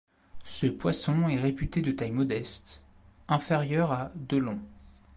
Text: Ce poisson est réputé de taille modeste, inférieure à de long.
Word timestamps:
Ce 0.45 0.65
poisson 0.65 1.29
est 1.29 1.39
réputé 1.39 1.83
de 1.83 1.91
taille 1.91 2.09
modeste, 2.09 2.81
inférieure 3.27 3.91
à 3.91 4.11
de 4.15 4.37
long. 4.37 4.59